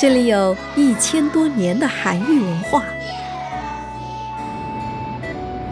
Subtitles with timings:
[0.00, 2.84] 这里有一千多年的韩愈文化，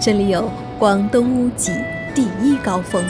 [0.01, 1.73] 这里有广东屋脊
[2.12, 3.07] 第一高峰，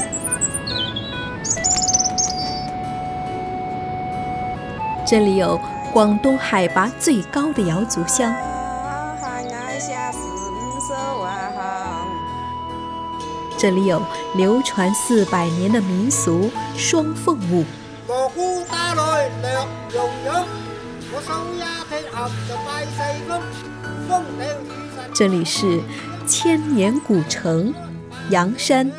[5.07, 5.59] 这里有
[5.91, 8.35] 广东海拔最高的瑶族乡。
[13.57, 14.03] 这里有
[14.35, 17.65] 流传四百年的民俗双凤舞。
[25.15, 25.81] 这里是
[26.27, 27.73] 千年古城
[28.31, 28.91] 阳山，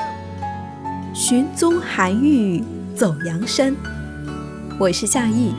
[1.14, 2.64] 寻踪韩愈
[2.96, 3.76] 走阳山。
[4.80, 5.54] 我是夏意，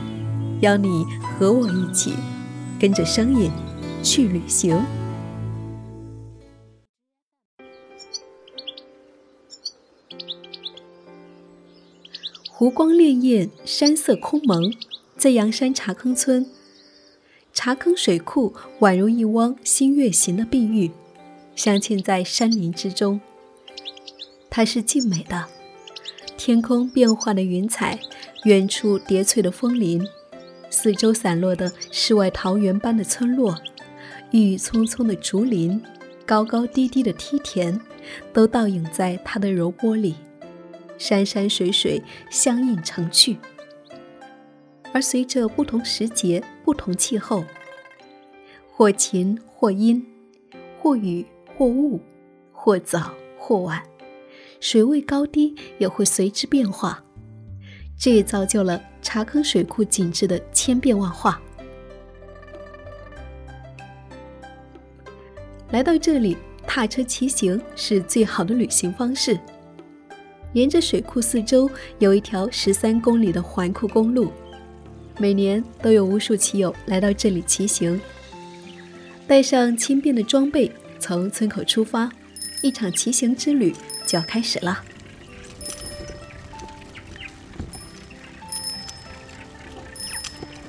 [0.59, 2.13] 邀你和我一起
[2.77, 3.49] 跟着声音
[4.03, 4.83] 去旅行。
[12.51, 14.73] 湖光潋滟，山色空蒙，
[15.19, 16.45] 在阳山茶坑村，
[17.51, 20.89] 茶坑水库宛如一汪新月形的碧玉，
[21.57, 23.19] 镶嵌在山林之中。
[24.49, 25.45] 它是静美的，
[26.37, 27.99] 天空变幻的云彩，
[28.45, 30.01] 远处叠翠的枫林，
[30.69, 33.57] 四周散落的世外桃源般的村落，
[34.31, 35.83] 郁郁葱葱的竹林，
[36.25, 37.77] 高高低低的梯田，
[38.31, 40.15] 都倒影在它的柔波里。
[40.97, 43.37] 山山水水相映成趣，
[44.93, 47.43] 而随着不同时节、不同气候，
[48.71, 50.05] 或晴或阴，
[50.79, 51.25] 或雨
[51.57, 51.99] 或雾，
[52.51, 53.81] 或早或晚，
[54.59, 57.03] 水位高低也会随之变化。
[57.97, 61.41] 这也造就了茶坑水库景致的千变万化。
[65.71, 66.35] 来到这里，
[66.65, 69.39] 踏车骑行是最好的旅行方式。
[70.53, 71.69] 沿着水库四周
[71.99, 74.31] 有一条十三公里的环库公路，
[75.21, 77.99] 每年都有无数骑友来到这里骑行。
[79.27, 82.09] 带上轻便的装备，从村口出发，
[82.63, 83.75] 一场骑行之旅
[84.07, 84.81] 就要开始了。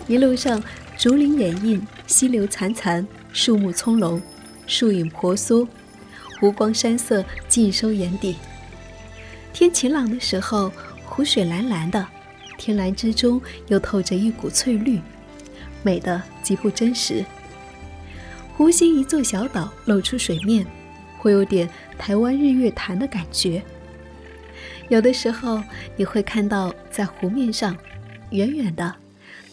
[0.09, 0.61] 一路上，
[0.99, 4.21] 竹林掩映，溪流潺潺，树木葱茏，
[4.67, 5.67] 树影婆娑，
[6.41, 8.35] 湖光山色尽收眼底。
[9.53, 10.73] 天晴朗的时候，
[11.05, 12.05] 湖水蓝蓝的，
[12.61, 15.01] 天蓝之中又透着一股翠绿，
[15.83, 17.25] 美的极不真实。
[18.55, 20.67] 湖心一座小岛露出水面，
[21.17, 21.67] 会有点
[21.99, 23.63] 台湾日月潭的感觉。
[24.91, 25.63] 有的时候
[25.97, 27.75] 你会看到，在湖面上，
[28.31, 28.95] 远远的，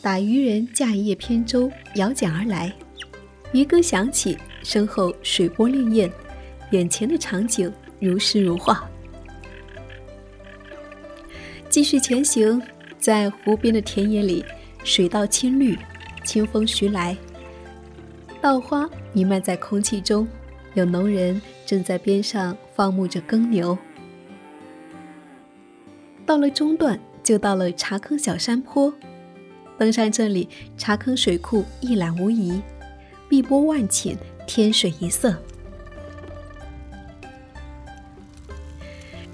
[0.01, 2.73] 打渔人驾一叶扁舟摇桨而来，
[3.53, 6.11] 渔歌响起，身后水波潋滟，
[6.71, 8.85] 眼前的场景如诗如画。
[11.69, 12.61] 继续前行，
[13.07, 14.43] 在湖边的田野里，
[14.83, 15.79] 水稻青绿，
[16.25, 17.15] 清风徐来，
[18.41, 20.27] 稻花弥漫在空气中，
[20.73, 23.77] 有农人正在边上放牧着耕牛。
[26.25, 28.93] 到了中段，就到了茶坑小山坡，
[29.77, 32.61] 登上这里，茶坑水库一览无遗，
[33.29, 35.33] 碧波万顷，天水一色。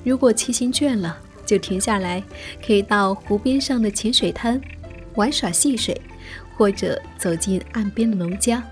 [0.03, 2.23] 如果骑行倦了，就停下来，
[2.65, 4.59] 可以到湖边上的浅水滩
[5.15, 5.99] 玩耍戏水，
[6.55, 8.63] 或者走进岸边的农家，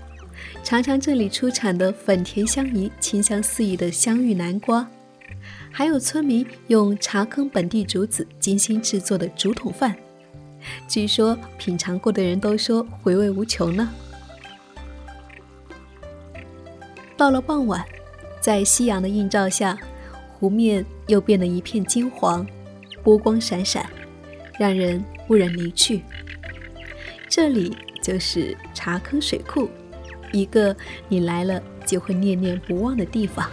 [0.64, 4.88] 尝尝这里出产的粉甜香宜、清香四溢的香芋南瓜，
[5.70, 9.94] 还有村民用茶坑本地竹子精心制作的竹筒饭，
[10.88, 13.88] 据说品尝过的人都说回味无穷呢。
[17.16, 17.84] 到了傍晚，
[18.40, 19.78] 在夕阳的映照下，
[20.38, 22.44] 湖面又变得一片金黄。
[23.02, 23.88] 波光闪闪，
[24.58, 26.02] 让人不忍离去。
[27.28, 29.70] 这里就是茶坑水库，
[30.32, 30.76] 一个
[31.08, 33.50] 你来了就会念念不忘的地方。